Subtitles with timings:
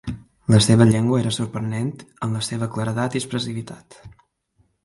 [0.53, 1.93] La seva llengua era sorprenent
[2.29, 4.01] en la seva claredat i expressivitat.